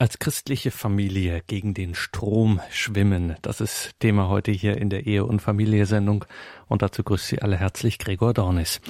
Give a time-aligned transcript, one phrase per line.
[0.00, 5.24] Als christliche Familie gegen den Strom schwimmen, das ist Thema heute hier in der Ehe-
[5.24, 6.24] und Familie-Sendung
[6.68, 8.80] und dazu grüßt Sie alle herzlich Gregor Dornis.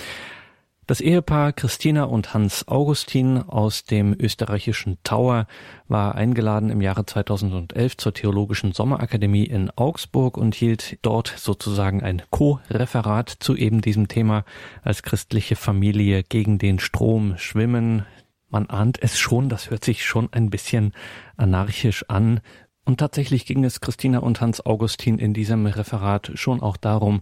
[0.86, 5.46] Das Ehepaar Christina und Hans Augustin aus dem österreichischen Tower
[5.86, 12.20] war eingeladen im Jahre 2011 zur Theologischen Sommerakademie in Augsburg und hielt dort sozusagen ein
[12.28, 14.44] Co-Referat zu eben diesem Thema
[14.82, 18.04] als christliche Familie gegen den Strom schwimmen.
[18.48, 20.92] Man ahnt es schon, das hört sich schon ein bisschen
[21.36, 22.40] anarchisch an.
[22.84, 27.20] Und tatsächlich ging es Christina und Hans Augustin in diesem Referat schon auch darum,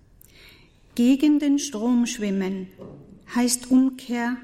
[0.95, 2.67] Gegen den Strom schwimmen
[3.35, 4.37] heißt Umkehr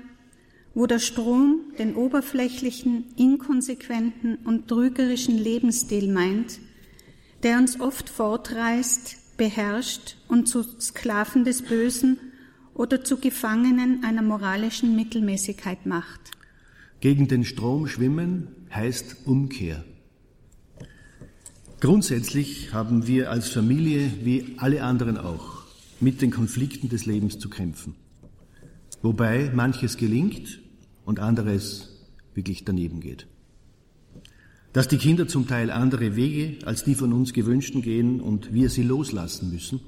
[0.78, 6.60] wo der Strom den oberflächlichen, inkonsequenten und trügerischen Lebensstil meint,
[7.42, 12.20] der uns oft fortreißt, beherrscht und zu Sklaven des Bösen
[12.74, 16.20] oder zu Gefangenen einer moralischen Mittelmäßigkeit macht.
[17.00, 19.84] Gegen den Strom schwimmen heißt Umkehr.
[21.80, 25.64] Grundsätzlich haben wir als Familie, wie alle anderen auch,
[25.98, 27.96] mit den Konflikten des Lebens zu kämpfen.
[29.02, 30.60] Wobei manches gelingt
[31.08, 31.88] und anderes
[32.34, 33.26] wirklich daneben geht.
[34.74, 38.68] Dass die Kinder zum Teil andere Wege als die von uns gewünschten gehen und wir
[38.68, 39.80] sie loslassen müssen,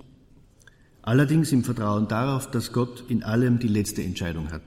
[1.02, 4.62] allerdings im Vertrauen darauf, dass Gott in allem die letzte Entscheidung hat.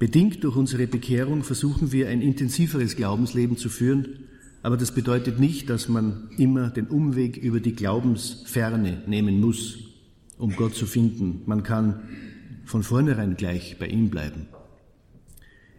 [0.00, 4.24] Bedingt durch unsere Bekehrung versuchen wir ein intensiveres Glaubensleben zu führen,
[4.64, 9.78] aber das bedeutet nicht, dass man immer den Umweg über die Glaubensferne nehmen muss,
[10.38, 11.42] um Gott zu finden.
[11.46, 12.00] Man kann
[12.64, 14.48] von vornherein gleich bei ihm bleiben.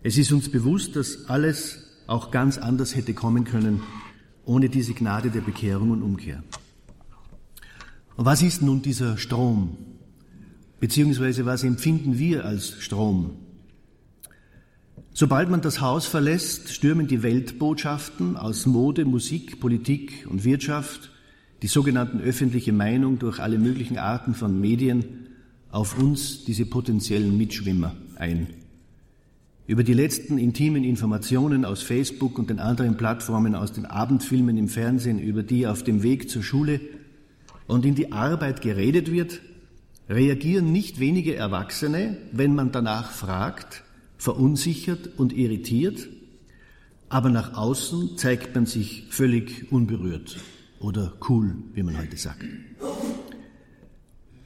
[0.03, 3.81] Es ist uns bewusst, dass alles auch ganz anders hätte kommen können,
[4.45, 6.43] ohne diese Gnade der Bekehrung und Umkehr.
[8.15, 9.77] Und was ist nun dieser Strom?
[10.79, 13.35] Beziehungsweise was empfinden wir als Strom?
[15.13, 21.11] Sobald man das Haus verlässt, stürmen die Weltbotschaften aus Mode, Musik, Politik und Wirtschaft,
[21.61, 25.27] die sogenannten öffentliche Meinung durch alle möglichen Arten von Medien
[25.69, 28.60] auf uns, diese potenziellen Mitschwimmer, ein.
[29.71, 34.67] Über die letzten intimen Informationen aus Facebook und den anderen Plattformen, aus den Abendfilmen im
[34.67, 36.81] Fernsehen, über die auf dem Weg zur Schule
[37.67, 39.39] und in die Arbeit geredet wird,
[40.09, 43.83] reagieren nicht wenige Erwachsene, wenn man danach fragt,
[44.17, 46.09] verunsichert und irritiert,
[47.07, 50.37] aber nach außen zeigt man sich völlig unberührt
[50.81, 52.43] oder cool, wie man heute sagt.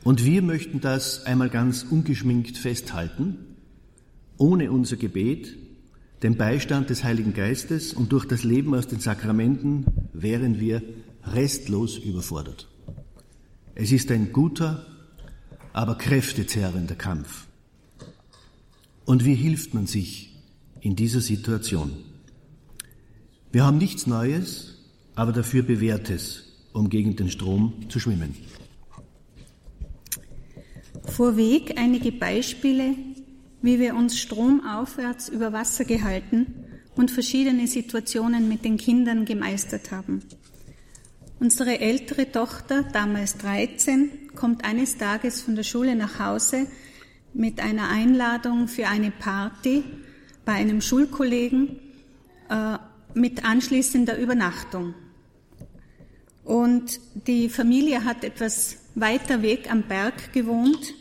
[0.03, 3.54] Und wir möchten das einmal ganz ungeschminkt festhalten
[4.37, 5.55] ohne unser Gebet,
[6.23, 10.81] den Beistand des Heiligen Geistes und durch das Leben aus den Sakramenten wären wir
[11.23, 12.67] restlos überfordert.
[13.75, 14.85] Es ist ein guter,
[15.73, 17.47] aber kräftezerrender Kampf.
[19.05, 20.33] Und wie hilft man sich
[20.81, 21.91] in dieser Situation?
[23.51, 24.79] Wir haben nichts Neues,
[25.15, 26.43] aber dafür Bewährtes,
[26.73, 28.35] um gegen den Strom zu schwimmen.
[31.03, 32.95] Vorweg einige Beispiele,
[33.65, 36.45] wie wir uns stromaufwärts über Wasser gehalten
[36.95, 40.21] und verschiedene Situationen mit den Kindern gemeistert haben.
[41.39, 46.67] Unsere ältere Tochter, damals 13, kommt eines Tages von der Schule nach Hause
[47.33, 49.83] mit einer Einladung für eine Party
[50.45, 51.79] bei einem Schulkollegen
[52.49, 52.77] äh,
[53.15, 54.93] mit anschließender Übernachtung.
[56.43, 60.93] Und die Familie hat etwas weiter weg am Berg gewohnt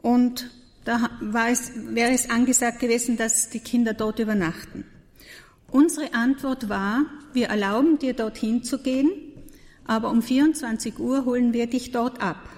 [0.00, 0.50] und
[0.88, 4.86] da war es, wäre es angesagt gewesen, dass die Kinder dort übernachten.
[5.70, 7.04] Unsere Antwort war,
[7.34, 9.10] wir erlauben dir dorthin zu gehen,
[9.84, 12.48] aber um 24 Uhr holen wir dich dort ab.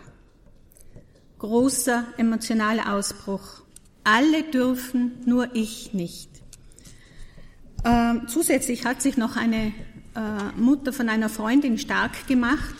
[1.41, 3.63] Großer emotionaler Ausbruch.
[4.05, 6.31] Alle dürfen, nur ich nicht.
[7.85, 9.73] Ähm, zusätzlich hat sich noch eine
[10.15, 12.77] äh, Mutter von einer Freundin stark gemacht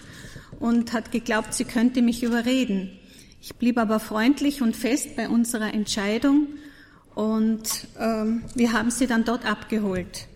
[0.61, 3.00] und hat geglaubt, sie könnte mich überreden.
[3.43, 6.49] Ich blieb aber freundlich und fest bei unserer Entscheidung
[7.15, 10.29] und ähm, wir haben sie dann dort abgeholt.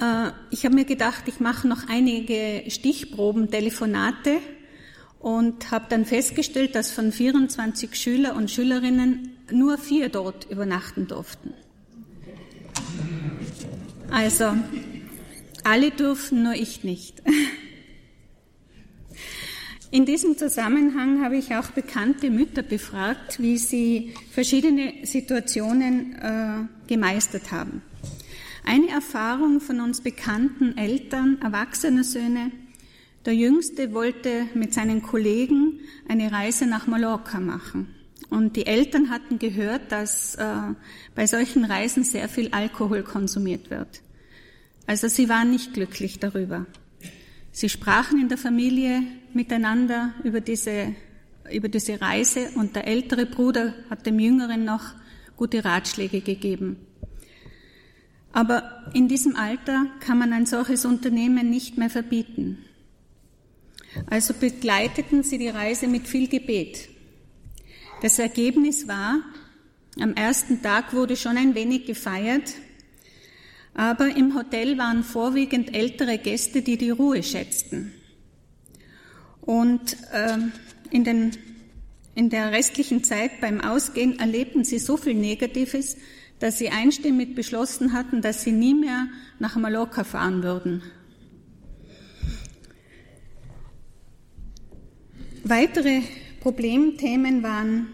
[0.00, 4.38] Äh, ich habe mir gedacht, ich mache noch einige Stichproben, Telefonate
[5.20, 11.54] und habe dann festgestellt, dass von 24 Schüler und Schülerinnen nur vier dort übernachten durften.
[14.10, 14.56] Also,
[15.62, 17.22] alle durften, nur ich nicht.
[19.96, 27.50] In diesem Zusammenhang habe ich auch bekannte Mütter befragt, wie sie verschiedene Situationen äh, gemeistert
[27.50, 27.80] haben.
[28.62, 32.52] Eine Erfahrung von uns bekannten Eltern, erwachsener Söhne,
[33.24, 37.94] der Jüngste wollte mit seinen Kollegen eine Reise nach Mallorca machen.
[38.28, 40.44] Und die Eltern hatten gehört, dass äh,
[41.14, 44.02] bei solchen Reisen sehr viel Alkohol konsumiert wird.
[44.86, 46.66] Also sie waren nicht glücklich darüber.
[47.50, 49.00] Sie sprachen in der Familie
[49.36, 50.94] miteinander über diese,
[51.52, 54.94] über diese Reise und der ältere Bruder hat dem Jüngeren noch
[55.36, 56.78] gute Ratschläge gegeben.
[58.32, 62.58] Aber in diesem Alter kann man ein solches Unternehmen nicht mehr verbieten.
[64.10, 66.88] Also begleiteten sie die Reise mit viel Gebet.
[68.02, 69.20] Das Ergebnis war,
[69.98, 72.54] am ersten Tag wurde schon ein wenig gefeiert,
[73.72, 77.92] aber im Hotel waren vorwiegend ältere Gäste, die die Ruhe schätzten.
[79.46, 80.38] Und äh,
[80.90, 81.30] in, den,
[82.14, 85.96] in der restlichen Zeit beim Ausgehen erlebten sie so viel Negatives,
[86.40, 89.06] dass sie einstimmig beschlossen hatten, dass sie nie mehr
[89.38, 90.82] nach Mallorca fahren würden.
[95.44, 96.02] Weitere
[96.40, 97.86] Problemthemen waren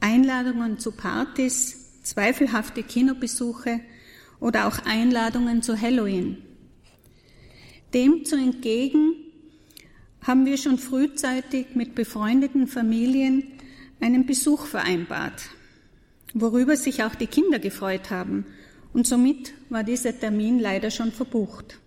[0.00, 3.80] Einladungen zu Partys, zweifelhafte Kinobesuche,
[4.40, 6.38] oder auch Einladungen zu Halloween.
[7.92, 9.14] Dem zu entgegen
[10.28, 13.44] haben wir schon frühzeitig mit befreundeten Familien
[13.98, 15.48] einen Besuch vereinbart,
[16.34, 18.44] worüber sich auch die Kinder gefreut haben.
[18.92, 21.78] Und somit war dieser Termin leider schon verbucht.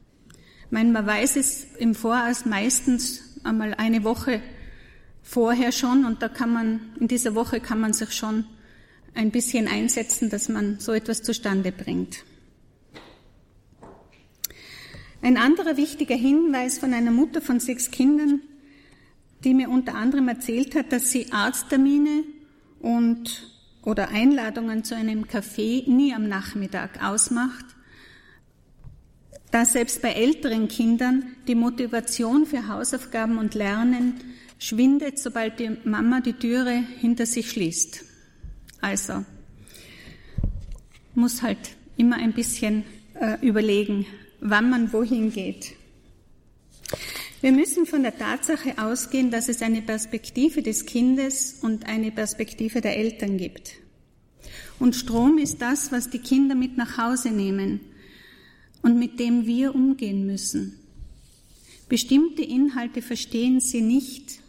[0.71, 4.41] Man weiß es im Voraus meistens einmal eine Woche
[5.21, 8.45] vorher schon und da kann man, in dieser Woche kann man sich schon
[9.13, 12.23] ein bisschen einsetzen, dass man so etwas zustande bringt.
[15.21, 18.41] Ein anderer wichtiger Hinweis von einer Mutter von sechs Kindern,
[19.43, 22.23] die mir unter anderem erzählt hat, dass sie Arzttermine
[22.79, 23.51] und
[23.83, 27.65] oder Einladungen zu einem Café nie am Nachmittag ausmacht,
[29.51, 34.15] da selbst bei älteren Kindern die Motivation für Hausaufgaben und Lernen
[34.59, 38.05] schwindet, sobald die Mama die Türe hinter sich schließt.
[38.79, 39.25] Also
[41.13, 42.85] muss halt immer ein bisschen
[43.19, 44.05] äh, überlegen,
[44.41, 45.75] wann man wohin geht.
[47.41, 52.81] Wir müssen von der Tatsache ausgehen, dass es eine Perspektive des Kindes und eine Perspektive
[52.81, 53.73] der Eltern gibt.
[54.79, 57.79] Und Strom ist das, was die Kinder mit nach Hause nehmen
[58.81, 60.77] und mit dem wir umgehen müssen.
[61.87, 64.39] Bestimmte Inhalte verstehen sie nicht,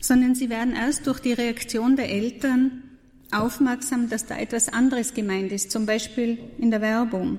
[0.00, 2.82] sondern sie werden erst durch die Reaktion der Eltern
[3.30, 7.38] aufmerksam, dass da etwas anderes gemeint ist, zum Beispiel in der Werbung.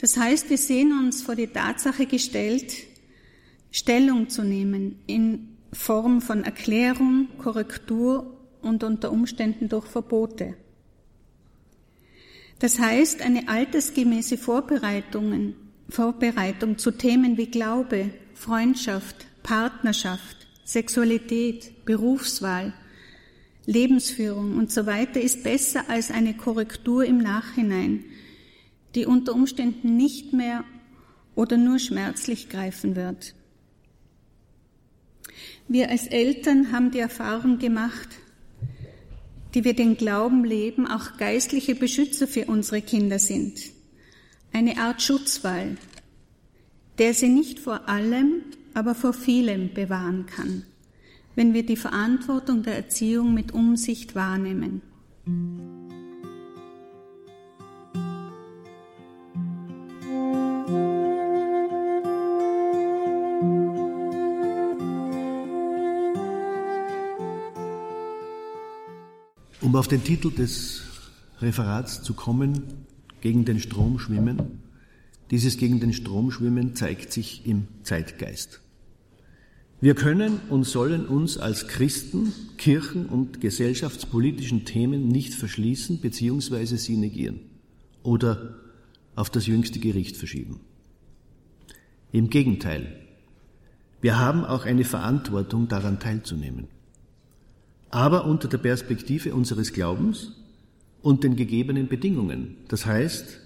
[0.00, 2.74] Das heißt, wir sehen uns vor die Tatsache gestellt,
[3.70, 10.56] Stellung zu nehmen in Form von Erklärung, Korrektur und unter Umständen durch Verbote.
[12.58, 15.54] Das heißt, eine altersgemäße Vorbereitung,
[15.88, 22.72] Vorbereitung zu Themen wie Glaube, Freundschaft, Partnerschaft, Sexualität, Berufswahl,
[23.66, 28.04] Lebensführung und so weiter ist besser als eine Korrektur im Nachhinein,
[28.94, 30.64] die unter Umständen nicht mehr
[31.34, 33.34] oder nur schmerzlich greifen wird.
[35.68, 38.08] Wir als Eltern haben die Erfahrung gemacht,
[39.54, 43.60] die wir den Glauben leben, auch geistliche Beschützer für unsere Kinder sind.
[44.52, 45.76] Eine Art Schutzwall,
[46.98, 48.42] der sie nicht vor allem,
[48.74, 50.64] aber vor vielem bewahren kann,
[51.34, 54.82] wenn wir die Verantwortung der Erziehung mit Umsicht wahrnehmen.
[69.80, 70.82] Auf den Titel des
[71.40, 72.64] Referats zu kommen,
[73.22, 74.60] gegen den Strom schwimmen,
[75.30, 78.60] dieses gegen den Strom schwimmen zeigt sich im Zeitgeist.
[79.80, 86.76] Wir können und sollen uns als Christen kirchen- und gesellschaftspolitischen Themen nicht verschließen bzw.
[86.76, 87.40] sie negieren
[88.02, 88.56] oder
[89.16, 90.60] auf das jüngste Gericht verschieben.
[92.12, 93.00] Im Gegenteil,
[94.02, 96.68] wir haben auch eine Verantwortung daran teilzunehmen.
[97.90, 100.32] Aber unter der Perspektive unseres Glaubens
[101.02, 102.56] und den gegebenen Bedingungen.
[102.68, 103.40] Das heißt,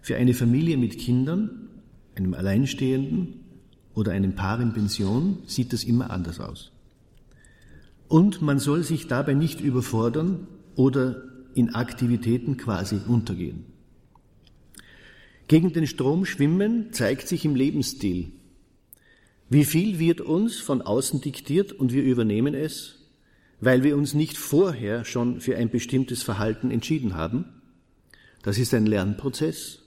[0.00, 1.68] für eine Familie mit Kindern,
[2.14, 3.40] einem Alleinstehenden
[3.94, 6.72] oder einem Paar in Pension sieht das immer anders aus.
[8.08, 11.22] Und man soll sich dabei nicht überfordern oder
[11.54, 13.64] in Aktivitäten quasi untergehen.
[15.48, 18.32] Gegen den Strom schwimmen zeigt sich im Lebensstil.
[19.50, 23.01] Wie viel wird uns von außen diktiert und wir übernehmen es,
[23.62, 27.46] weil wir uns nicht vorher schon für ein bestimmtes Verhalten entschieden haben?
[28.42, 29.78] Das ist ein Lernprozess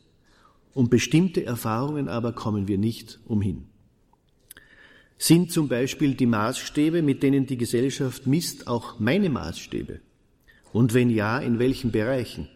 [0.76, 3.66] um bestimmte Erfahrungen aber kommen wir nicht umhin.
[5.18, 10.02] Sind zum Beispiel die Maßstäbe, mit denen die Gesellschaft misst, auch meine Maßstäbe?
[10.74, 12.50] Und wenn ja, in welchen Bereichen?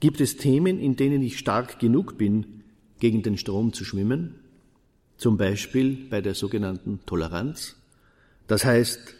[0.00, 2.64] Gibt es Themen, in denen ich stark genug bin,
[2.98, 4.34] gegen den Strom zu schwimmen?
[5.16, 7.76] Zum Beispiel bei der sogenannten Toleranz.
[8.48, 9.14] Das heißt,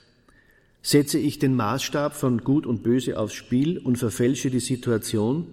[0.82, 5.46] setze ich den Maßstab von Gut und Böse aufs Spiel und verfälsche die Situation,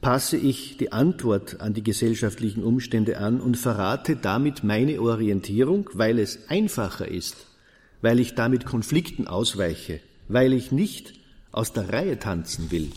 [0.00, 6.18] passe ich die Antwort an die gesellschaftlichen Umstände an und verrate damit meine Orientierung, weil
[6.18, 7.46] es einfacher ist,
[8.00, 11.14] weil ich damit Konflikten ausweiche, weil ich nicht
[11.52, 12.90] aus der Reihe tanzen will.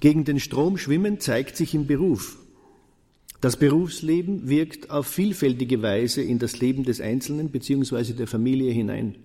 [0.00, 2.38] Gegen den Strom schwimmen zeigt sich im Beruf.
[3.42, 8.14] Das Berufsleben wirkt auf vielfältige Weise in das Leben des Einzelnen bzw.
[8.14, 9.16] der Familie hinein.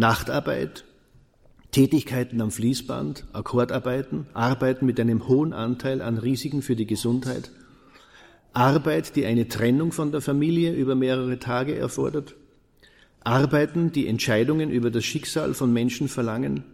[0.00, 0.86] Nachtarbeit,
[1.72, 7.50] Tätigkeiten am Fließband, Akkordarbeiten, Arbeiten mit einem hohen Anteil an Risiken für die Gesundheit,
[8.54, 12.34] Arbeit, die eine Trennung von der Familie über mehrere Tage erfordert,
[13.24, 16.64] Arbeiten, die Entscheidungen über das Schicksal von Menschen verlangen,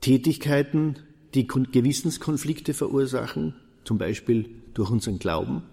[0.00, 0.96] Tätigkeiten,
[1.34, 3.54] die Gewissenskonflikte verursachen,
[3.84, 5.64] zum Beispiel durch unseren Glauben,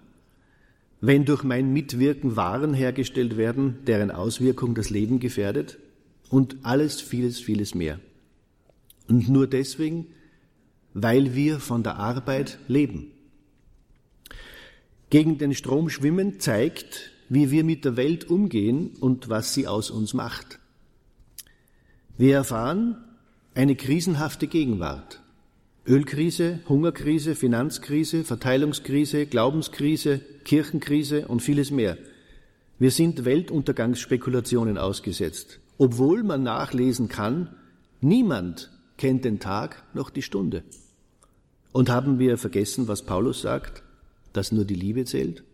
[1.00, 5.78] wenn durch mein Mitwirken Waren hergestellt werden, deren Auswirkung das Leben gefährdet
[6.30, 8.00] und alles, vieles, vieles mehr.
[9.08, 10.06] Und nur deswegen,
[10.94, 13.10] weil wir von der Arbeit leben.
[15.10, 19.90] Gegen den Strom schwimmen zeigt, wie wir mit der Welt umgehen und was sie aus
[19.90, 20.58] uns macht.
[22.16, 22.96] Wir erfahren
[23.54, 25.20] eine krisenhafte Gegenwart.
[25.86, 31.96] Ölkrise, Hungerkrise, Finanzkrise, Verteilungskrise, Glaubenskrise, Kirchenkrise und vieles mehr.
[32.78, 37.54] Wir sind Weltuntergangsspekulationen ausgesetzt, obwohl man nachlesen kann,
[38.00, 40.64] niemand kennt den Tag noch die Stunde.
[41.72, 43.82] Und haben wir vergessen, was Paulus sagt,
[44.32, 45.44] dass nur die Liebe zählt?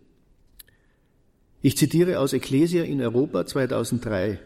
[1.61, 4.39] Ich zitiere aus Ecclesia in Europa 2003.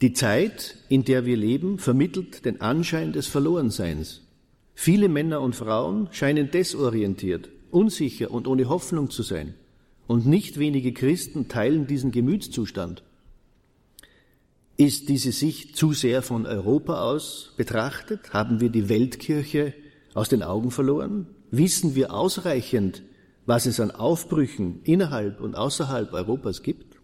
[0.00, 4.22] Die Zeit, in der wir leben, vermittelt den Anschein des Verlorenseins.
[4.74, 9.54] Viele Männer und Frauen scheinen desorientiert, unsicher und ohne Hoffnung zu sein.
[10.06, 13.02] Und nicht wenige Christen teilen diesen Gemütszustand.
[14.80, 18.32] Ist diese Sicht zu sehr von Europa aus betrachtet?
[18.32, 19.74] Haben wir die Weltkirche
[20.14, 21.26] aus den Augen verloren?
[21.50, 23.02] Wissen wir ausreichend,
[23.44, 26.94] was es an Aufbrüchen innerhalb und außerhalb Europas gibt?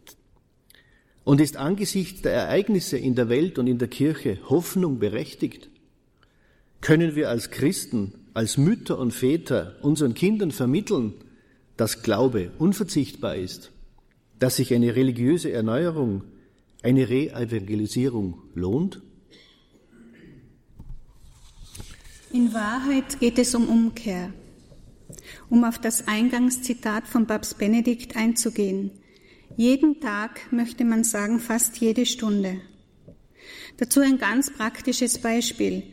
[1.24, 5.68] Und ist angesichts der Ereignisse in der Welt und in der Kirche Hoffnung berechtigt?
[6.80, 11.14] Können wir als Christen, als Mütter und Väter unseren Kindern vermitteln,
[11.76, 13.72] dass Glaube unverzichtbar ist,
[14.38, 16.22] dass sich eine religiöse Erneuerung
[16.84, 19.00] eine Re-Evangelisierung lohnt?
[22.30, 24.32] In Wahrheit geht es um Umkehr.
[25.48, 28.90] Um auf das Eingangszitat von Papst Benedikt einzugehen.
[29.56, 32.60] Jeden Tag möchte man sagen, fast jede Stunde.
[33.78, 35.84] Dazu ein ganz praktisches Beispiel.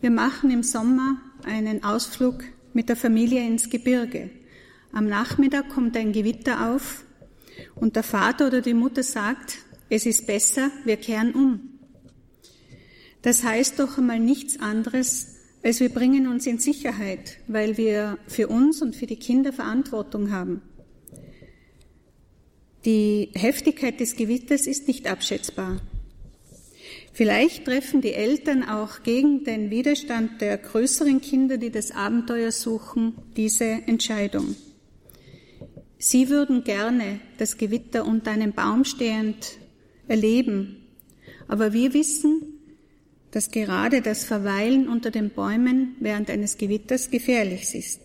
[0.00, 2.42] Wir machen im Sommer einen Ausflug
[2.72, 4.30] mit der Familie ins Gebirge.
[4.92, 7.04] Am Nachmittag kommt ein Gewitter auf
[7.76, 9.58] und der Vater oder die Mutter sagt,
[9.90, 11.60] es ist besser, wir kehren um.
[13.22, 18.48] Das heißt doch einmal nichts anderes, als wir bringen uns in Sicherheit, weil wir für
[18.48, 20.62] uns und für die Kinder Verantwortung haben.
[22.86, 25.82] Die Heftigkeit des Gewitters ist nicht abschätzbar.
[27.12, 33.14] Vielleicht treffen die Eltern auch gegen den Widerstand der größeren Kinder, die das Abenteuer suchen,
[33.36, 34.54] diese Entscheidung.
[35.98, 39.59] Sie würden gerne das Gewitter unter einem Baum stehend
[40.10, 40.76] erleben,
[41.48, 42.42] aber wir wissen,
[43.30, 48.00] dass gerade das Verweilen unter den Bäumen während eines Gewitters gefährlich ist.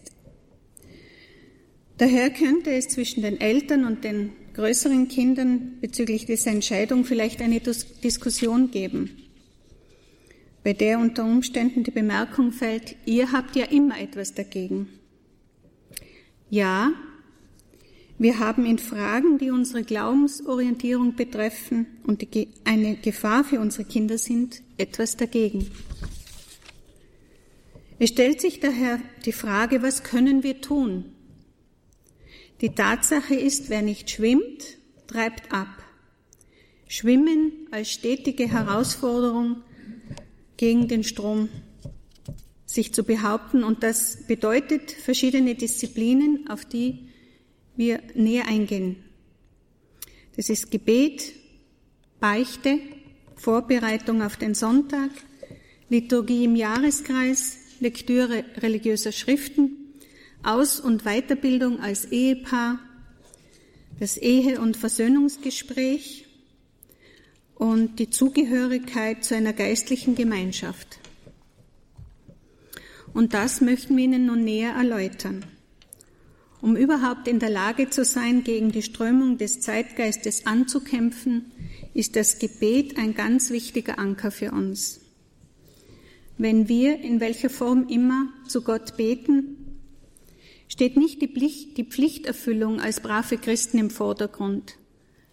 [1.98, 7.60] Daher könnte es zwischen den Eltern und den größeren Kindern bezüglich dieser Entscheidung vielleicht eine
[7.60, 9.10] Diskussion geben,
[10.64, 14.90] bei der unter Umständen die Bemerkung fällt, ihr habt ja immer etwas dagegen.
[16.50, 16.94] Ja,
[18.18, 24.18] wir haben in Fragen, die unsere Glaubensorientierung betreffen und die eine Gefahr für unsere Kinder
[24.18, 25.70] sind, etwas dagegen.
[28.00, 31.06] Es stellt sich daher die Frage, was können wir tun?
[32.62, 35.68] Die Tatsache ist, wer nicht schwimmt, treibt ab.
[36.88, 39.62] Schwimmen als stetige Herausforderung
[40.56, 41.50] gegen den Strom
[42.66, 47.10] sich zu behaupten und das bedeutet verschiedene Disziplinen, auf die
[47.78, 48.98] wir näher eingehen.
[50.36, 51.34] Das ist Gebet,
[52.20, 52.80] Beichte,
[53.36, 55.12] Vorbereitung auf den Sonntag,
[55.90, 59.94] Liturgie im Jahreskreis, Lektüre religiöser Schriften,
[60.44, 62.80] Aus- und Weiterbildung als Ehepaar,
[64.00, 66.26] das Ehe- und Versöhnungsgespräch
[67.56, 71.00] und die Zugehörigkeit zu einer geistlichen Gemeinschaft.
[73.14, 75.46] Und das möchten wir Ihnen nun näher erläutern.
[76.62, 81.52] Um überhaupt in der Lage zu sein, gegen die Strömung des Zeitgeistes anzukämpfen,
[81.94, 85.02] ist das Gebet ein ganz wichtiger Anker für uns.
[86.38, 89.58] Wenn wir in welcher Form immer zu Gott beten,
[90.68, 94.78] steht nicht die, Pflicht, die Pflichterfüllung als brave Christen im Vordergrund,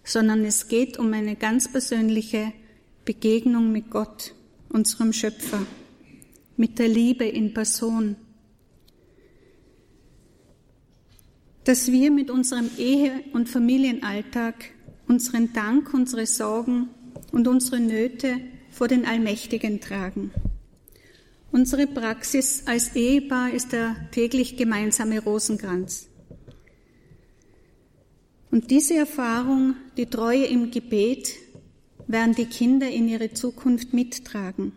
[0.04, 2.52] sondern es geht um eine ganz persönliche
[3.04, 4.34] Begegnung mit Gott,
[4.68, 5.66] unserem Schöpfer,
[6.56, 8.16] mit der Liebe in Person.
[11.64, 14.70] Dass wir mit unserem Ehe- und Familienalltag
[15.06, 16.88] unseren Dank, unsere Sorgen
[17.30, 20.32] und unsere Nöte vor den Allmächtigen tragen.
[21.52, 26.08] Unsere Praxis als Ehepaar ist der täglich gemeinsame Rosenkranz.
[28.50, 31.34] Und diese Erfahrung, die Treue im Gebet,
[32.06, 34.72] werden die Kinder in ihre Zukunft mittragen.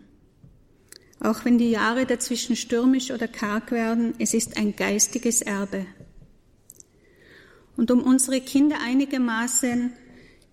[1.20, 5.86] Auch wenn die Jahre dazwischen stürmisch oder karg werden, es ist ein geistiges Erbe.
[7.76, 9.92] Und um unsere Kinder einigermaßen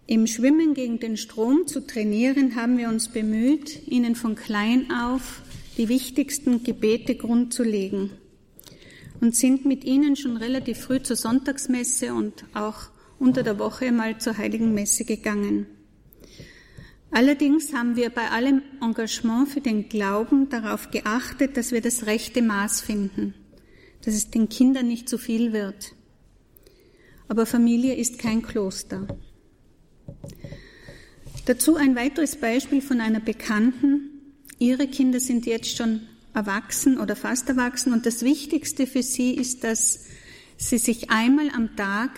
[0.08, 5.42] im Schwimmen gegen den Strom zu trainieren, haben wir uns bemüht, ihnen von klein auf
[5.78, 8.12] die wichtigsten Gebete grundzulegen
[9.22, 14.18] und sind mit ihnen schon relativ früh zur Sonntagsmesse und auch unter der Woche mal
[14.18, 15.66] zur Heiligen Messe gegangen.
[17.10, 22.42] Allerdings haben wir bei allem Engagement für den Glauben darauf geachtet, dass wir das rechte
[22.42, 23.34] Maß finden,
[24.04, 25.94] dass es den Kindern nicht zu viel wird.
[27.28, 29.08] Aber Familie ist kein Kloster.
[31.46, 34.10] Dazu ein weiteres Beispiel von einer Bekannten.
[34.60, 36.02] Ihre Kinder sind jetzt schon
[36.34, 40.06] erwachsen oder fast erwachsen und das Wichtigste für sie ist, dass
[40.58, 42.12] sie sich einmal am Tag,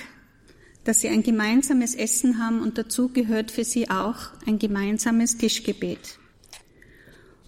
[0.84, 6.20] dass sie ein gemeinsames Essen haben und dazu gehört für sie auch ein gemeinsames Tischgebet.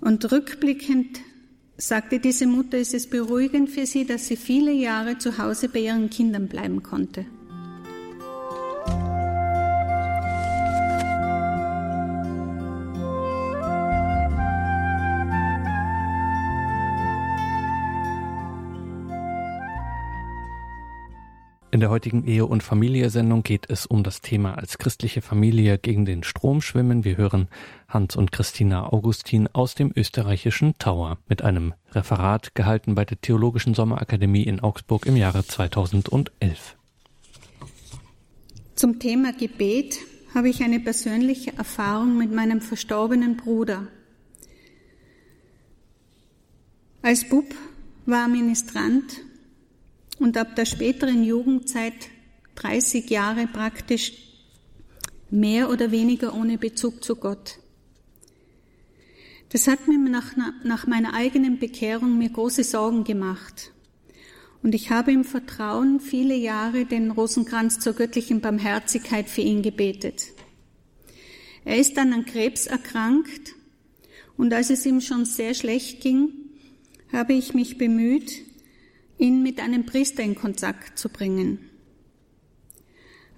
[0.02, 1.20] Und rückblickend
[1.78, 5.80] sagte diese Mutter, ist es beruhigend für sie, dass sie viele Jahre zu Hause bei
[5.80, 7.26] ihren Kindern bleiben konnte.
[21.78, 26.06] In der heutigen Ehe- und Familie-Sendung geht es um das Thema als christliche Familie gegen
[26.06, 27.04] den Strom schwimmen.
[27.04, 27.50] Wir hören
[27.88, 33.76] Hans und Christina Augustin aus dem österreichischen Tower mit einem Referat gehalten bei der Theologischen
[33.76, 36.76] Sommerakademie in Augsburg im Jahre 2011.
[38.74, 40.00] Zum Thema Gebet
[40.34, 43.88] habe ich eine persönliche Erfahrung mit meinem verstorbenen Bruder.
[47.04, 47.46] Als Bub
[48.08, 49.27] war er Ministrant
[50.20, 52.10] und ab der späteren Jugendzeit
[52.56, 54.14] 30 Jahre praktisch
[55.30, 57.60] mehr oder weniger ohne Bezug zu Gott.
[59.50, 63.72] Das hat mir nach, nach meiner eigenen Bekehrung mir große Sorgen gemacht.
[64.64, 70.28] Und ich habe im Vertrauen viele Jahre den Rosenkranz zur göttlichen Barmherzigkeit für ihn gebetet.
[71.64, 73.56] Er ist dann an Krebs erkrankt
[74.36, 76.30] und als es ihm schon sehr schlecht ging,
[77.12, 78.47] habe ich mich bemüht,
[79.18, 81.60] ihn mit einem Priester in Kontakt zu bringen.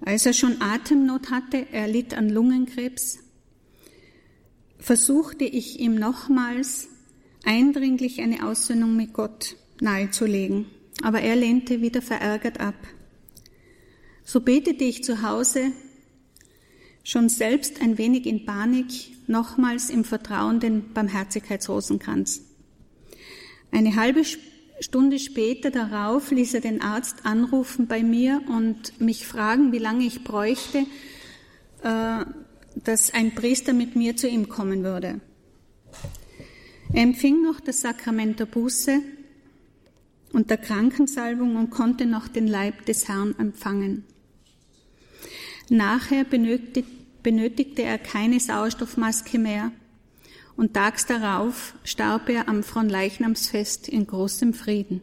[0.02, 3.18] Als er schon Atemnot hatte, er litt an Lungenkrebs,
[4.78, 6.88] versuchte ich ihm nochmals
[7.44, 10.66] eindringlich eine Aussöhnung mit Gott nahezulegen,
[11.02, 12.74] aber er lehnte wieder verärgert ab.
[14.24, 15.72] So betete ich zu Hause,
[17.04, 18.86] schon selbst ein wenig in Panik,
[19.26, 22.42] nochmals im Vertrauen den Barmherzigkeitsrosenkranz.
[23.70, 24.24] Eine halbe
[24.80, 30.04] Stunde später darauf ließ er den Arzt anrufen bei mir und mich fragen, wie lange
[30.04, 30.86] ich bräuchte,
[31.82, 32.24] äh,
[32.76, 35.20] dass ein Priester mit mir zu ihm kommen würde.
[36.92, 39.00] Er empfing noch das Sakrament der Buße
[40.32, 44.04] und der Krankensalbung und konnte noch den Leib des Herrn empfangen.
[45.68, 49.72] Nachher benötigte er keine Sauerstoffmaske mehr
[50.60, 55.00] und tags darauf starb er am Fronleichnamsfest in großem Frieden.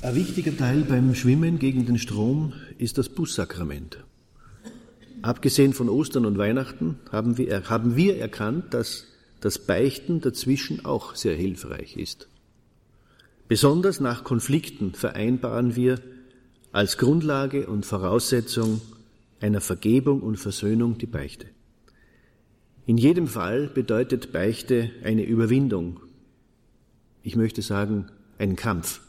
[0.00, 4.04] Ein wichtiger Teil beim Schwimmen gegen den Strom ist das Bußsakrament.
[5.22, 9.08] Abgesehen von Ostern und Weihnachten haben wir, haben wir erkannt, dass
[9.40, 12.28] das Beichten dazwischen auch sehr hilfreich ist.
[13.48, 16.00] Besonders nach Konflikten vereinbaren wir
[16.70, 18.80] als Grundlage und Voraussetzung
[19.40, 21.55] einer Vergebung und Versöhnung die Beichte.
[22.86, 26.00] In jedem Fall bedeutet Beichte eine Überwindung.
[27.22, 28.06] Ich möchte sagen,
[28.38, 29.00] ein Kampf.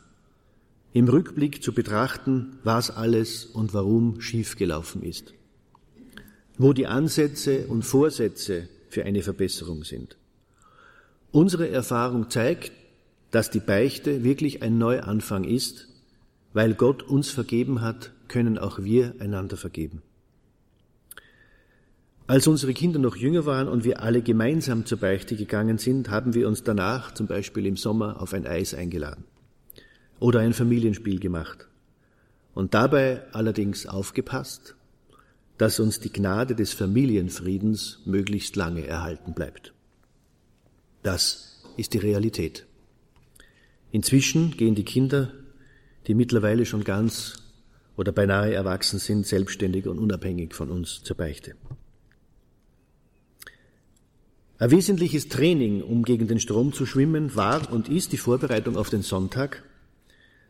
[0.94, 5.34] Im Rückblick zu betrachten, was alles und warum schiefgelaufen ist.
[6.58, 10.18] Wo die Ansätze und Vorsätze für eine Verbesserung sind.
[11.32, 12.72] Unsere Erfahrung zeigt,
[13.30, 15.88] dass die Beichte wirklich ein Neuanfang ist
[16.58, 20.02] weil Gott uns vergeben hat, können auch wir einander vergeben.
[22.28, 26.34] Als unsere Kinder noch jünger waren und wir alle gemeinsam zur Beichte gegangen sind, haben
[26.34, 29.24] wir uns danach zum Beispiel im Sommer auf ein Eis eingeladen
[30.20, 31.68] oder ein Familienspiel gemacht
[32.54, 34.76] und dabei allerdings aufgepasst,
[35.58, 39.74] dass uns die Gnade des Familienfriedens möglichst lange erhalten bleibt.
[41.04, 42.66] Das ist die Realität.
[43.92, 45.32] Inzwischen gehen die Kinder
[46.08, 47.44] die mittlerweile schon ganz
[47.98, 51.56] oder beinahe erwachsen sind, selbstständig und unabhängig von uns zur Beichte.
[54.60, 58.90] Ein wesentliches Training, um gegen den Strom zu schwimmen, war und ist die Vorbereitung auf
[58.90, 59.64] den Sonntag.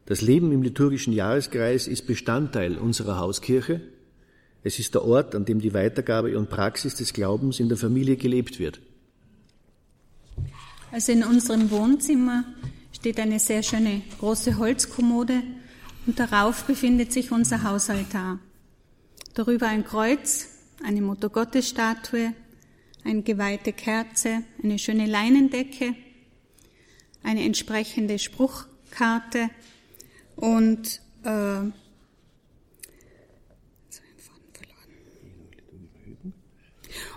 [0.06, 3.82] Das Leben im liturgischen Jahreskreis ist Bestandteil unserer Hauskirche.
[4.63, 8.15] Es ist der Ort, an dem die Weitergabe und Praxis des Glaubens in der Familie
[8.15, 8.80] gelebt wird.
[10.93, 12.46] Also in unserem Wohnzimmer
[12.93, 15.43] steht eine sehr schöne große Holzkommode
[16.06, 18.39] und darauf befindet sich unser Hausaltar.
[19.34, 20.48] Darüber ein Kreuz,
[20.82, 22.34] eine Muttergottesstatue,
[23.08, 25.96] eine geweihte Kerze, eine schöne Leinendecke,
[27.24, 29.50] eine entsprechende Spruchkarte
[30.36, 31.72] und äh,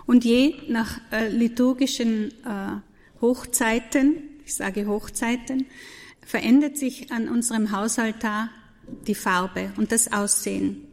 [0.07, 5.65] und je nach äh, liturgischen äh, Hochzeiten ich sage Hochzeiten,
[6.25, 8.49] verändert sich an unserem Hausaltar
[9.07, 10.87] die Farbe und das Aussehen.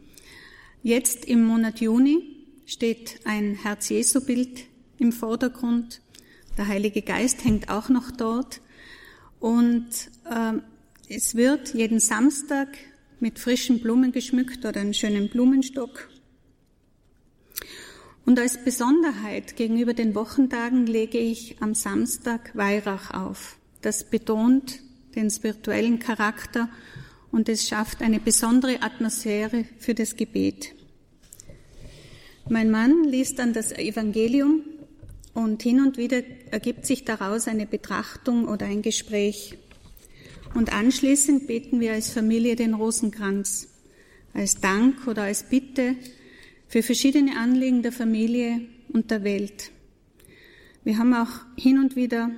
[0.81, 2.23] Jetzt im Monat Juni
[2.65, 4.68] steht ein Herz-Jesu-Bild
[4.99, 6.01] im Vordergrund.
[6.57, 8.61] Der Heilige Geist hängt auch noch dort.
[9.39, 9.89] Und
[10.29, 10.53] äh,
[11.07, 12.67] es wird jeden Samstag
[13.19, 16.09] mit frischen Blumen geschmückt oder einen schönen Blumenstock.
[18.25, 23.57] Und als Besonderheit gegenüber den Wochentagen lege ich am Samstag Weihrauch auf.
[23.81, 24.81] Das betont
[25.15, 26.69] den spirituellen Charakter
[27.31, 30.75] und es schafft eine besondere Atmosphäre für das Gebet.
[32.49, 34.61] Mein Mann liest dann das Evangelium
[35.33, 39.57] und hin und wieder ergibt sich daraus eine Betrachtung oder ein Gespräch.
[40.53, 43.67] Und anschließend beten wir als Familie den Rosenkranz,
[44.33, 45.95] als Dank oder als Bitte
[46.67, 48.61] für verschiedene Anliegen der Familie
[48.91, 49.71] und der Welt.
[50.83, 52.31] Wir haben auch hin und wieder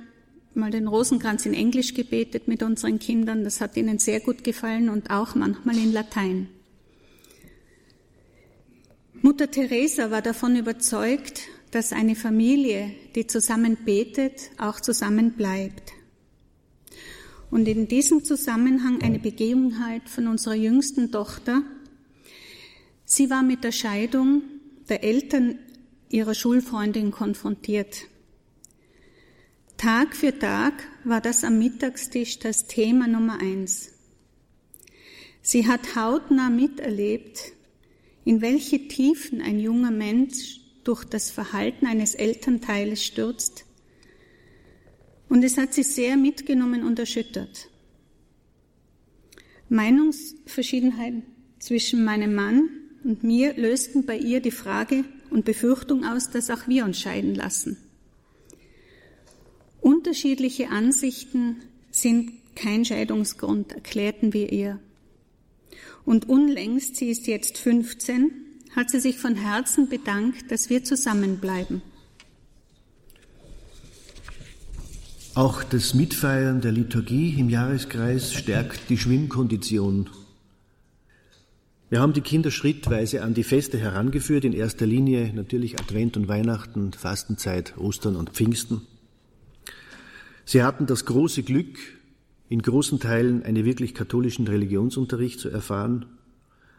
[0.54, 3.44] mal den Rosenkranz in Englisch gebetet mit unseren Kindern.
[3.44, 6.48] Das hat ihnen sehr gut gefallen und auch manchmal in Latein.
[9.22, 15.92] Mutter Teresa war davon überzeugt, dass eine Familie, die zusammen betet, auch zusammen bleibt.
[17.50, 21.62] Und in diesem Zusammenhang eine Begebenheit von unserer jüngsten Tochter,
[23.04, 24.42] Sie war mit der Scheidung
[24.88, 25.58] der Eltern
[26.08, 28.06] ihrer Schulfreundin konfrontiert.
[29.76, 30.72] Tag für Tag
[31.04, 33.92] war das am Mittagstisch das Thema Nummer eins.
[35.42, 37.52] Sie hat hautnah miterlebt,
[38.24, 43.64] in welche Tiefen ein junger Mensch durch das Verhalten eines Elternteiles stürzt.
[45.28, 47.68] Und es hat sie sehr mitgenommen und erschüttert.
[49.68, 51.22] Meinungsverschiedenheiten
[51.58, 52.68] zwischen meinem Mann
[53.04, 57.34] und mir lösten bei ihr die Frage und Befürchtung aus, dass auch wir uns scheiden
[57.34, 57.78] lassen.
[59.80, 61.56] Unterschiedliche Ansichten
[61.90, 64.78] sind kein Scheidungsgrund, erklärten wir ihr.
[66.04, 68.30] Und unlängst, sie ist jetzt 15,
[68.74, 71.82] hat sie sich von Herzen bedankt, dass wir zusammenbleiben.
[75.34, 80.10] Auch das Mitfeiern der Liturgie im Jahreskreis stärkt die Schwimmkondition.
[81.88, 86.28] Wir haben die Kinder schrittweise an die Feste herangeführt, in erster Linie natürlich Advent und
[86.28, 88.82] Weihnachten, Fastenzeit, Ostern und Pfingsten.
[90.44, 91.78] Sie hatten das große Glück,
[92.48, 96.06] in großen Teilen einen wirklich katholischen Religionsunterricht zu erfahren,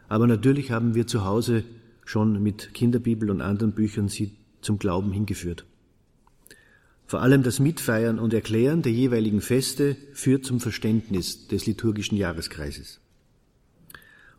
[0.08, 1.64] aber natürlich haben wir zu Hause
[2.04, 5.64] schon mit Kinderbibel und anderen Büchern sie zum Glauben hingeführt.
[7.06, 13.00] Vor allem das Mitfeiern und Erklären der jeweiligen Feste führt zum Verständnis des liturgischen Jahreskreises.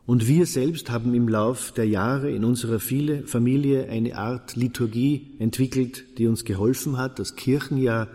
[0.07, 6.19] Und wir selbst haben im Lauf der Jahre in unserer Familie eine Art Liturgie entwickelt,
[6.19, 8.07] die uns geholfen hat, das Kirchenjahr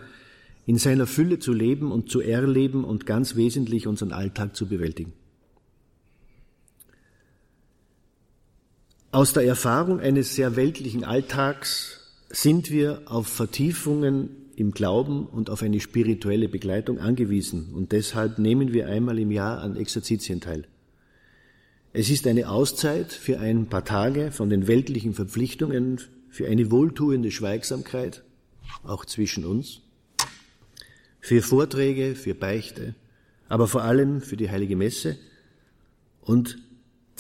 [0.67, 5.13] in seiner Fülle zu leben und zu erleben und ganz wesentlich unseren Alltag zu bewältigen.
[9.13, 15.63] Aus der Erfahrung eines sehr weltlichen Alltags sind wir auf Vertiefungen im Glauben und auf
[15.63, 20.69] eine spirituelle Begleitung angewiesen und deshalb nehmen wir einmal im Jahr an Exerzitien teil.
[21.93, 27.33] Es ist eine Auszeit für ein paar Tage von den weltlichen Verpflichtungen, für eine wohltuende
[27.33, 28.23] Schweigsamkeit,
[28.85, 29.81] auch zwischen uns,
[31.19, 32.95] für Vorträge, für Beichte,
[33.49, 35.19] aber vor allem für die heilige Messe
[36.21, 36.59] und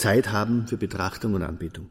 [0.00, 1.90] Zeit haben für Betrachtung und Anbetung.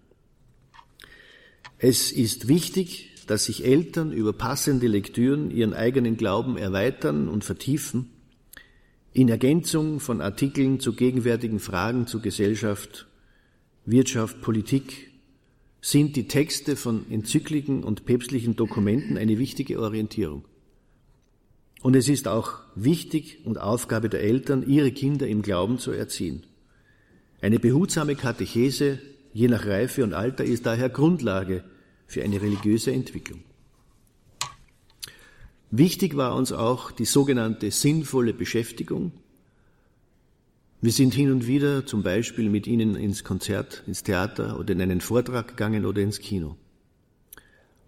[1.78, 8.10] Es ist wichtig, dass sich Eltern über passende Lektüren ihren eigenen Glauben erweitern und vertiefen,
[9.14, 13.08] in Ergänzung von Artikeln zu gegenwärtigen Fragen zu Gesellschaft,
[13.86, 15.12] Wirtschaft, Politik
[15.82, 20.46] sind die Texte von Enzykliken und päpstlichen Dokumenten eine wichtige Orientierung.
[21.82, 26.44] Und es ist auch wichtig und Aufgabe der Eltern, ihre Kinder im Glauben zu erziehen.
[27.42, 29.00] Eine behutsame Katechese,
[29.34, 31.64] je nach Reife und Alter, ist daher Grundlage
[32.06, 33.44] für eine religiöse Entwicklung.
[35.72, 39.12] Wichtig war uns auch die sogenannte sinnvolle Beschäftigung.
[40.82, 44.82] Wir sind hin und wieder zum Beispiel mit Ihnen ins Konzert, ins Theater oder in
[44.82, 46.58] einen Vortrag gegangen oder ins Kino.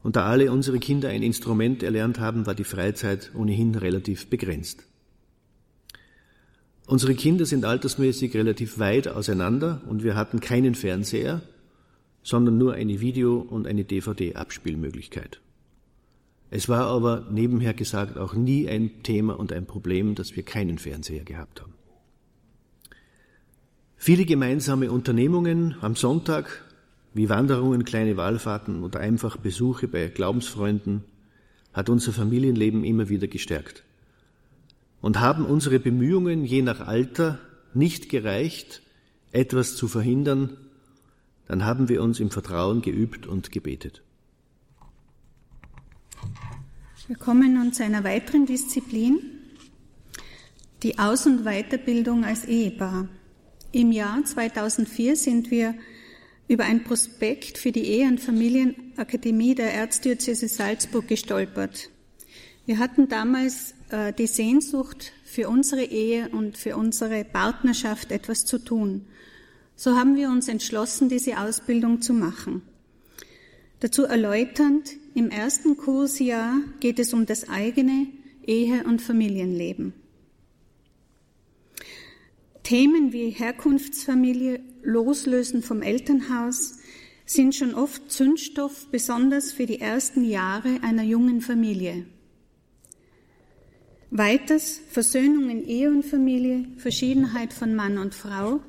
[0.03, 4.85] Und da alle unsere Kinder ein Instrument erlernt haben, war die Freizeit ohnehin relativ begrenzt.
[6.87, 11.41] Unsere Kinder sind altersmäßig relativ weit auseinander und wir hatten keinen Fernseher,
[12.23, 15.41] sondern nur eine Video- und eine DVD-Abspielmöglichkeit.
[16.49, 20.77] Es war aber nebenher gesagt auch nie ein Thema und ein Problem, dass wir keinen
[20.77, 21.73] Fernseher gehabt haben.
[23.95, 26.65] Viele gemeinsame Unternehmungen am Sonntag,
[27.13, 31.03] wie Wanderungen, kleine Wallfahrten oder einfach Besuche bei Glaubensfreunden,
[31.71, 33.83] hat unser Familienleben immer wieder gestärkt.
[35.01, 37.39] Und haben unsere Bemühungen je nach Alter
[37.73, 38.81] nicht gereicht,
[39.31, 40.57] etwas zu verhindern,
[41.47, 44.03] dann haben wir uns im Vertrauen geübt und gebetet.
[47.07, 49.19] Wir kommen nun zu einer weiteren Disziplin,
[50.83, 53.09] die Aus- und Weiterbildung als Ehepaar.
[53.71, 55.75] Im Jahr 2004 sind wir
[56.47, 61.89] über ein Prospekt für die Ehe- und Familienakademie der Erzdiözese Salzburg gestolpert.
[62.65, 63.73] Wir hatten damals
[64.17, 69.05] die Sehnsucht, für unsere Ehe und für unsere Partnerschaft etwas zu tun.
[69.75, 72.61] So haben wir uns entschlossen, diese Ausbildung zu machen.
[73.79, 78.07] Dazu erläuternd, im ersten Kursjahr geht es um das eigene
[78.45, 79.93] Ehe- und Familienleben.
[82.63, 86.77] Themen wie Herkunftsfamilie, Loslösen vom Elternhaus
[87.25, 92.05] sind schon oft Zündstoff, besonders für die ersten Jahre einer jungen Familie.
[94.13, 98.59] Weiters Versöhnung in Ehe und Familie, Verschiedenheit von Mann und Frau,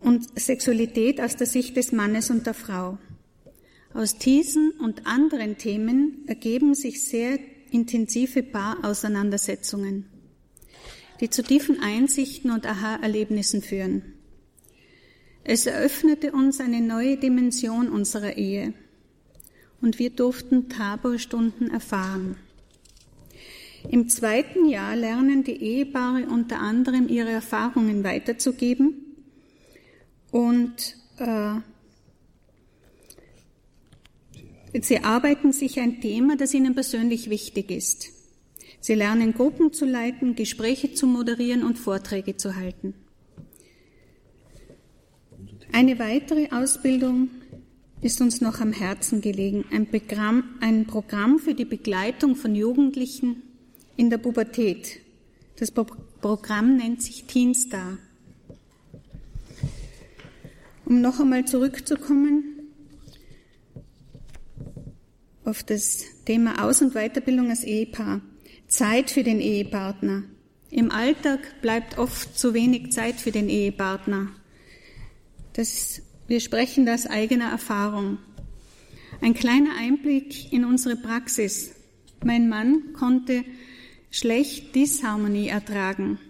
[0.00, 2.96] und Sexualität aus der Sicht des Mannes und der Frau.
[3.92, 7.38] Aus diesen und anderen Themen ergeben sich sehr
[7.70, 10.06] intensive Paarauseinandersetzungen,
[11.20, 14.14] die zu tiefen Einsichten und Aha-Erlebnissen führen.
[15.44, 18.72] Es eröffnete uns eine neue Dimension unserer Ehe
[19.82, 22.36] und wir durften Taborstunden erfahren.
[23.88, 28.94] Im zweiten Jahr lernen die Ehepaare unter anderem ihre Erfahrungen weiterzugeben
[30.30, 31.60] und äh,
[34.80, 38.08] sie arbeiten sich ein Thema, das ihnen persönlich wichtig ist.
[38.80, 42.94] Sie lernen Gruppen zu leiten, Gespräche zu moderieren und Vorträge zu halten.
[45.72, 47.30] Eine weitere Ausbildung
[48.00, 53.42] ist uns noch am Herzen gelegen, ein Programm, ein Programm für die Begleitung von Jugendlichen
[53.96, 55.00] in der Pubertät.
[55.56, 57.98] Das Programm nennt sich Teen Star.
[60.84, 62.54] Um noch einmal zurückzukommen
[65.44, 68.20] auf das Thema Aus- und Weiterbildung als Ehepaar.
[68.68, 70.24] Zeit für den Ehepartner.
[70.70, 74.30] Im Alltag bleibt oft zu wenig Zeit für den Ehepartner.
[75.52, 78.18] Das, wir sprechen das eigener Erfahrung.
[79.20, 81.72] Ein kleiner Einblick in unsere Praxis.
[82.24, 83.44] Mein Mann konnte
[84.14, 86.20] schlecht Disharmonie ertragen.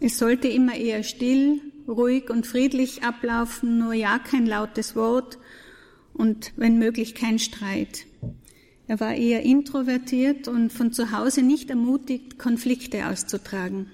[0.00, 5.38] Es sollte immer eher still, ruhig und friedlich ablaufen, nur ja kein lautes Wort
[6.14, 8.06] und wenn möglich kein Streit.
[8.88, 13.86] Er war eher introvertiert und von zu Hause nicht ermutigt, Konflikte auszutragen.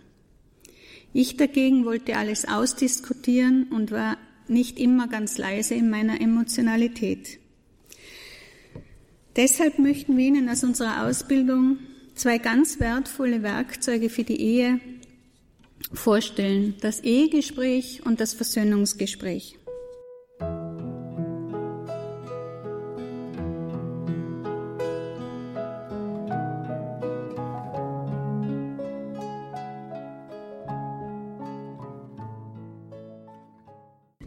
[1.13, 4.17] Ich dagegen wollte alles ausdiskutieren und war
[4.49, 7.39] nicht immer ganz leise in meiner Emotionalität.
[9.37, 11.77] Deshalb möchten wir Ihnen aus unserer Ausbildung
[12.15, 14.81] zwei ganz wertvolle Werkzeuge für die Ehe
[15.93, 16.75] vorstellen.
[16.81, 19.59] Das Ehegespräch und das Versöhnungsgespräch.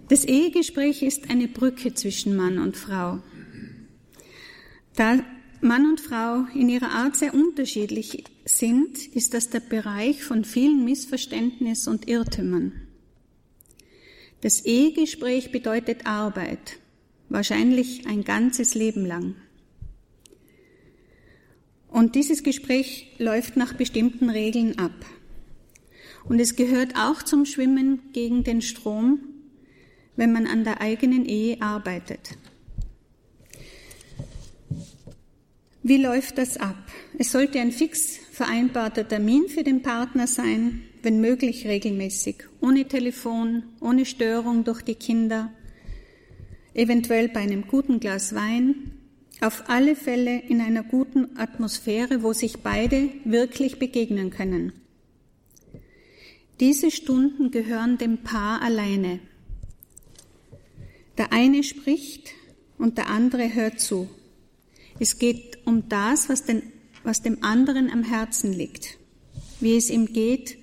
[0.09, 3.19] Das Ehegespräch ist eine Brücke zwischen Mann und Frau.
[4.95, 5.19] Da
[5.61, 10.85] Mann und Frau in ihrer Art sehr unterschiedlich sind, ist das der Bereich von vielen
[10.85, 12.73] Missverständnissen und Irrtümern.
[14.41, 16.79] Das Ehegespräch bedeutet Arbeit,
[17.29, 19.35] wahrscheinlich ein ganzes Leben lang.
[21.87, 25.05] Und dieses Gespräch läuft nach bestimmten Regeln ab.
[26.25, 29.21] Und es gehört auch zum Schwimmen gegen den Strom,
[30.15, 32.37] wenn man an der eigenen Ehe arbeitet.
[35.87, 36.75] Wie läuft das ab?
[37.17, 43.63] Es sollte ein fix vereinbarter Termin für den Partner sein, wenn möglich regelmäßig, ohne Telefon,
[43.79, 45.49] ohne Störung durch die Kinder,
[46.73, 48.91] eventuell bei einem guten Glas Wein,
[49.39, 54.73] auf alle Fälle in einer guten Atmosphäre, wo sich beide wirklich begegnen können.
[56.59, 59.21] Diese Stunden gehören dem Paar alleine.
[61.17, 62.33] Der eine spricht
[62.77, 64.09] und der andere hört zu.
[64.99, 66.63] Es geht um das, was, den,
[67.03, 68.97] was dem anderen am Herzen liegt,
[69.59, 70.57] wie es ihm geht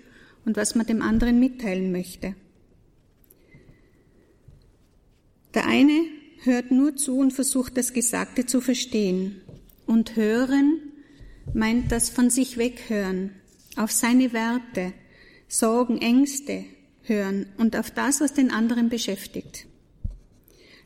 [0.44, 2.34] und was man dem anderen mitteilen möchte.
[5.54, 6.04] Der eine
[6.42, 9.40] hört nur zu und versucht das Gesagte zu verstehen.
[9.86, 10.80] Und hören
[11.52, 13.30] meint das von sich weghören,
[13.76, 14.92] auf seine Werte,
[15.46, 16.64] Sorgen, Ängste
[17.02, 19.66] hören und auf das, was den anderen beschäftigt.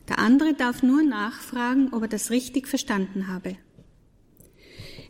[0.09, 3.55] Der andere darf nur nachfragen, ob er das richtig verstanden habe.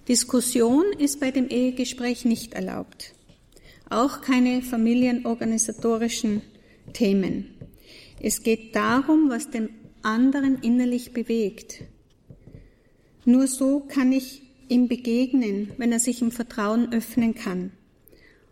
[0.07, 3.13] Diskussion ist bei dem Ehegespräch nicht erlaubt.
[3.89, 6.41] Auch keine familienorganisatorischen
[6.93, 7.55] Themen.
[8.21, 9.69] Es geht darum, was den
[10.01, 11.81] anderen innerlich bewegt.
[13.23, 17.71] Nur so kann ich ihm begegnen, wenn er sich im Vertrauen öffnen kann.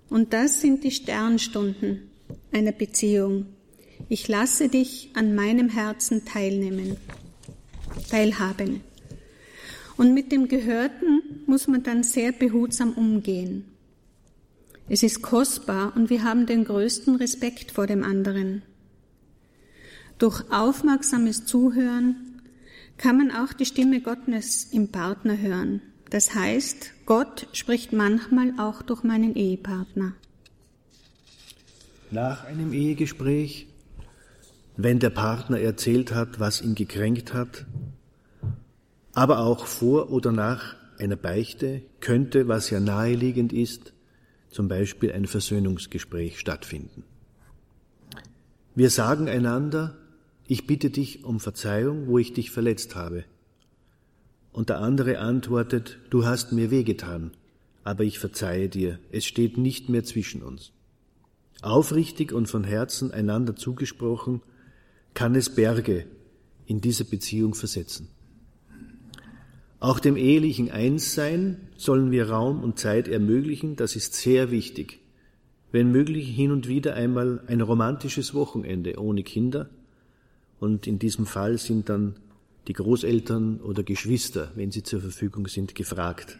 [0.10, 2.10] Und das sind die Sternstunden
[2.52, 3.48] einer Beziehung.
[4.10, 6.98] Ich lasse dich an meinem Herzen teilnehmen,
[8.10, 8.82] teilhaben.
[9.98, 13.66] Und mit dem Gehörten muss man dann sehr behutsam umgehen.
[14.90, 18.62] Es ist kostbar und wir haben den größten Respekt vor dem anderen.
[20.18, 22.42] Durch aufmerksames Zuhören
[22.98, 25.82] kann man auch die Stimme Gottes im Partner hören.
[26.10, 30.14] Das heißt, Gott spricht manchmal auch durch meinen Ehepartner.
[32.10, 33.68] Nach einem Ehegespräch
[34.78, 37.66] wenn der Partner erzählt hat, was ihn gekränkt hat,
[39.13, 43.94] aber auch vor oder nach einer Beichte könnte, was ja naheliegend ist,
[44.52, 47.04] zum Beispiel ein Versöhnungsgespräch stattfinden.
[48.76, 49.97] Wir sagen einander,
[50.45, 53.26] ich bitte dich um Verzeihung, wo ich dich verletzt habe.
[54.51, 57.32] Und der andere antwortet, du hast mir wehgetan,
[57.84, 60.72] aber ich verzeihe dir, es steht nicht mehr zwischen uns.
[61.64, 64.41] Aufrichtig und von Herzen einander zugesprochen,
[65.18, 66.05] kann es Berge
[66.68, 68.09] in dieser Beziehung versetzen.
[69.80, 74.99] Auch dem ehelichen Einssein sollen wir Raum und Zeit ermöglichen, das ist sehr wichtig.
[75.72, 79.72] Wenn möglich hin und wieder einmal ein romantisches Wochenende ohne Kinder
[80.59, 82.18] und in diesem Fall sind dann
[82.68, 86.38] die Großeltern oder Geschwister, wenn sie zur Verfügung sind, gefragt,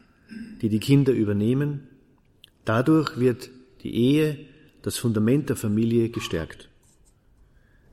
[0.62, 1.88] die die Kinder übernehmen.
[2.64, 3.50] Dadurch wird
[3.82, 4.38] die Ehe,
[4.84, 6.70] das Fundament der Familie gestärkt.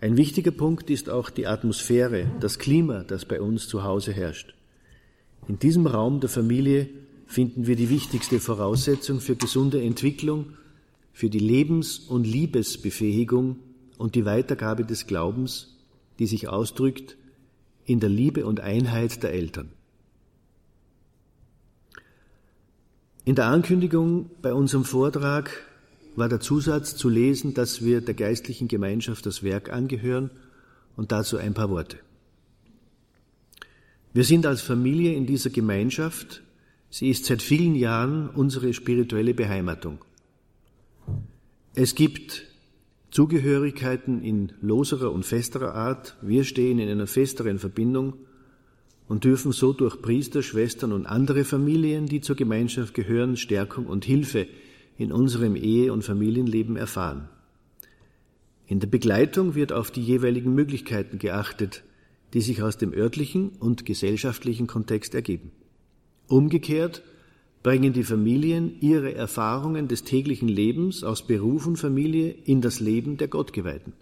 [0.04, 4.54] Ein wichtiger Punkt ist auch die Atmosphäre, das Klima, das bei uns zu Hause herrscht.
[5.48, 6.90] In diesem Raum der Familie
[7.26, 10.58] finden wir die wichtigste Voraussetzung für gesunde Entwicklung,
[11.14, 13.56] für die Lebens- und Liebesbefähigung
[13.96, 15.74] und die Weitergabe des Glaubens,
[16.18, 17.16] die sich ausdrückt
[17.86, 19.70] in der Liebe und Einheit der Eltern.
[23.24, 25.64] In der Ankündigung bei unserem Vortrag
[26.16, 30.30] war der Zusatz zu lesen, dass wir der geistlichen Gemeinschaft das Werk angehören
[30.96, 31.98] und dazu ein paar Worte.
[34.12, 36.42] Wir sind als Familie in dieser Gemeinschaft,
[36.88, 39.98] sie ist seit vielen Jahren unsere spirituelle Beheimatung.
[41.74, 42.44] Es gibt
[43.10, 48.14] Zugehörigkeiten in loserer und festerer Art, wir stehen in einer festeren Verbindung
[49.08, 54.04] und dürfen so durch Priester, Schwestern und andere Familien, die zur Gemeinschaft gehören, Stärkung und
[54.04, 54.46] Hilfe
[54.96, 57.28] in unserem Ehe- und Familienleben erfahren.
[58.66, 61.84] In der Begleitung wird auf die jeweiligen Möglichkeiten geachtet,
[62.32, 65.52] die sich aus dem örtlichen und gesellschaftlichen Kontext ergeben.
[66.28, 67.02] Umgekehrt
[67.62, 73.16] bringen die Familien ihre Erfahrungen des täglichen Lebens aus Beruf und Familie in das Leben
[73.16, 73.94] der Gottgeweihten.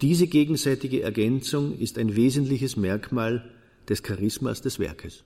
[0.00, 3.48] Diese gegenseitige Ergänzung ist ein wesentliches Merkmal
[3.88, 5.24] des Charismas des Werkes.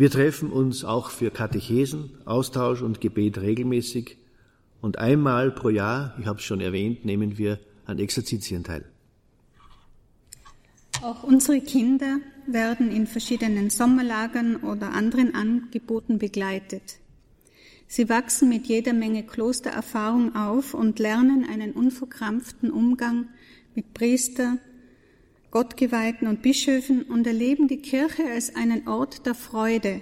[0.00, 4.16] Wir treffen uns auch für Katechesen, Austausch und Gebet regelmäßig
[4.80, 8.86] und einmal pro Jahr, ich habe es schon erwähnt, nehmen wir an Exerzitien teil.
[11.02, 16.96] Auch unsere Kinder werden in verschiedenen Sommerlagern oder anderen Angeboten begleitet.
[17.86, 23.28] Sie wachsen mit jeder Menge Klostererfahrung auf und lernen einen unverkrampften Umgang
[23.74, 24.56] mit Priester,
[25.50, 30.00] Gottgeweihten und Bischöfen und erleben die Kirche als einen Ort der Freude,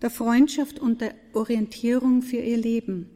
[0.00, 3.10] der Freundschaft und der Orientierung für ihr Leben.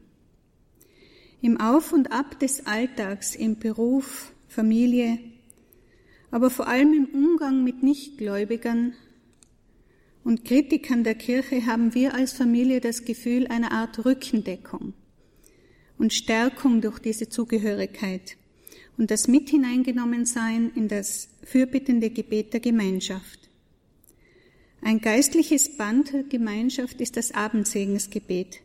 [1.41, 5.19] Im Auf und Ab des Alltags, im Beruf, Familie,
[6.31, 8.93] aber vor allem im Umgang mit Nichtgläubigern
[10.25, 14.93] und Kritikern der Kirche haben wir als Familie das Gefühl einer Art Rückendeckung
[15.97, 18.35] und Stärkung durch diese Zugehörigkeit
[18.97, 23.49] und das mit hineingenommen sein in das fürbittende Gebet der Gemeinschaft.
[24.81, 28.61] Ein geistliches Band der Gemeinschaft ist das Abendsegensgebet.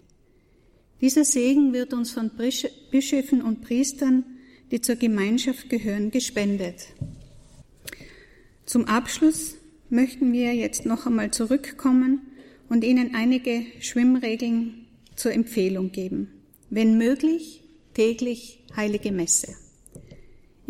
[1.00, 2.30] Dieser Segen wird uns von
[2.90, 4.24] Bischöfen und Priestern,
[4.70, 6.86] die zur Gemeinschaft gehören, gespendet.
[8.64, 9.56] Zum Abschluss
[9.90, 12.20] möchten wir jetzt noch einmal zurückkommen
[12.68, 16.28] und Ihnen einige Schwimmregeln zur Empfehlung geben.
[16.70, 17.62] Wenn möglich,
[17.94, 19.56] täglich heilige Messe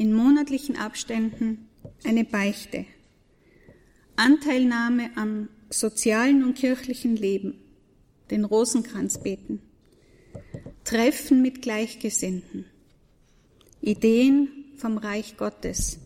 [0.02, 1.68] in monatlichen Abständen
[2.02, 2.86] eine Beichte,
[4.16, 7.54] Anteilnahme am sozialen und kirchlichen Leben,
[8.32, 9.62] den Rosenkranz beten,
[10.82, 12.64] Treffen mit Gleichgesinnten,
[13.80, 16.00] Ideen vom Reich Gottes,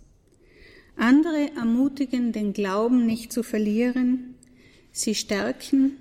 [0.96, 4.34] andere ermutigen, den Glauben nicht zu verlieren,
[4.92, 5.96] sie stärken,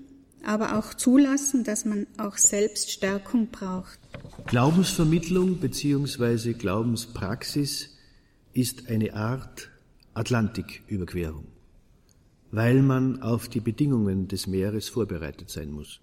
[0.46, 4.00] aber auch zulassen, dass man auch selbst Stärkung braucht.
[4.48, 6.54] Glaubensvermittlung bzw.
[6.54, 7.90] Glaubenspraxis
[8.54, 9.70] ist eine Art
[10.14, 11.46] Atlantiküberquerung,
[12.52, 16.00] weil man auf die Bedingungen des Meeres vorbereitet sein muss.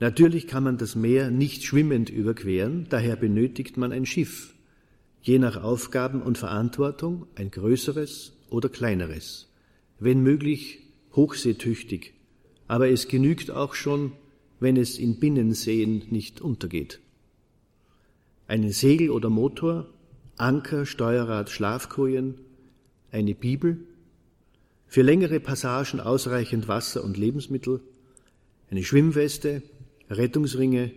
[0.00, 4.54] Natürlich kann man das Meer nicht schwimmend überqueren, daher benötigt man ein Schiff,
[5.22, 9.48] je nach Aufgaben und Verantwortung ein größeres oder kleineres,
[10.00, 10.80] wenn möglich
[11.14, 12.14] hochseetüchtig,
[12.74, 14.12] aber es genügt auch schon
[14.64, 17.00] wenn es in Binnenseen nicht untergeht.
[18.46, 19.86] Einen Segel oder Motor,
[20.38, 22.36] Anker, Steuerrad, Schlafkojen,
[23.12, 23.80] eine Bibel,
[24.86, 27.82] für längere Passagen ausreichend Wasser und Lebensmittel,
[28.70, 29.62] eine Schwimmweste,
[30.08, 30.92] Rettungsringe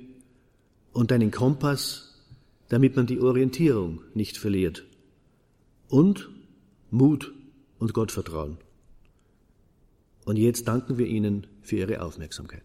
[0.93, 2.23] und einen Kompass,
[2.69, 4.85] damit man die Orientierung nicht verliert.
[5.89, 6.29] Und
[6.89, 7.33] Mut
[7.79, 8.57] und Gottvertrauen.
[10.23, 12.63] Und jetzt danken wir Ihnen für Ihre Aufmerksamkeit.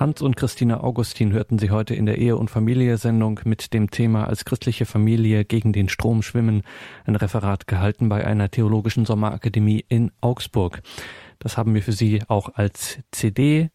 [0.00, 4.26] Hans und Christina Augustin hörten Sie heute in der Ehe- und Familie-Sendung mit dem Thema
[4.26, 6.62] als christliche Familie gegen den Strom schwimmen,
[7.04, 10.80] ein Referat gehalten bei einer theologischen Sommerakademie in Augsburg.
[11.38, 13.68] Das haben wir für Sie auch als CD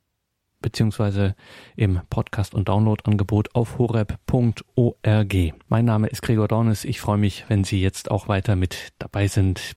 [0.61, 1.36] beziehungsweise
[1.76, 5.36] im Podcast- und Download-Angebot auf horeb.org.
[5.67, 6.86] Mein Name ist Gregor Dornes.
[6.86, 9.76] Ich freue mich, wenn Sie jetzt auch weiter mit dabei sind